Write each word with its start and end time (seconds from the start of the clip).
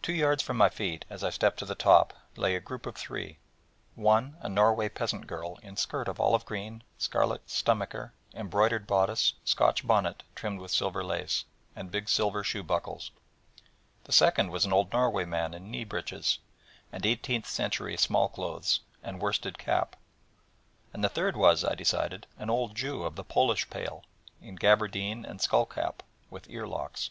Two 0.00 0.14
yards 0.14 0.42
from 0.42 0.56
my 0.56 0.70
feet, 0.70 1.04
as 1.10 1.22
I 1.22 1.28
stepped 1.28 1.58
to 1.58 1.66
the 1.66 1.74
top, 1.74 2.14
lay 2.36 2.56
a 2.56 2.58
group 2.58 2.86
of 2.86 2.94
three: 2.94 3.36
one 3.94 4.38
a 4.40 4.48
Norway 4.48 4.88
peasant 4.88 5.26
girl 5.26 5.58
in 5.62 5.76
skirt 5.76 6.08
of 6.08 6.18
olive 6.18 6.46
green, 6.46 6.82
scarlet 6.96 7.46
stomacher, 7.50 8.14
embroidered 8.32 8.86
bodice, 8.86 9.34
Scotch 9.44 9.86
bonnet 9.86 10.22
trimmed 10.34 10.58
with 10.58 10.70
silver 10.70 11.04
lace, 11.04 11.44
and 11.76 11.90
big 11.90 12.08
silver 12.08 12.42
shoe 12.42 12.62
buckles; 12.62 13.10
the 14.04 14.12
second 14.14 14.50
was 14.50 14.64
an 14.64 14.72
old 14.72 14.90
Norway 14.90 15.26
man 15.26 15.52
in 15.52 15.70
knee 15.70 15.84
breeches, 15.84 16.38
and 16.90 17.04
eighteenth 17.04 17.46
century 17.46 17.98
small 17.98 18.30
clothes, 18.30 18.80
and 19.02 19.16
red 19.16 19.20
worsted 19.22 19.58
cap; 19.58 19.96
and 20.94 21.04
the 21.04 21.10
third 21.10 21.36
was, 21.36 21.62
I 21.62 21.74
decided, 21.74 22.26
an 22.38 22.48
old 22.48 22.74
Jew 22.74 23.02
of 23.02 23.16
the 23.16 23.22
Polish 23.22 23.68
Pale, 23.68 24.02
in 24.40 24.56
gaberdine 24.56 25.26
and 25.26 25.42
skull 25.42 25.66
cap, 25.66 26.02
with 26.30 26.48
ear 26.48 26.66
locks. 26.66 27.10